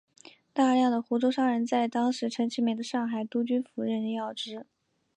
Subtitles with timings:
[0.51, 4.65] 大量的湖州商人在当时陈其美的上海督军府任要职。